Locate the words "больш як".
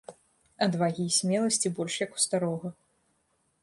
1.79-2.11